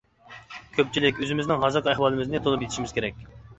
كۆپچىلىك 0.77 1.19
ئۆزىمىزنىڭ 1.25 1.63
ھازىرقى 1.65 1.93
ئەھۋالىمىزنى 1.95 2.43
تونۇپ 2.49 2.67
يېتىشىمىز 2.69 2.99
كېرەك. 2.99 3.25